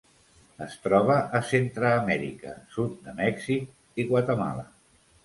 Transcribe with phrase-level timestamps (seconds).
[0.65, 4.65] Es troba a Centreamèrica: sud de Mèxic i Guatemala.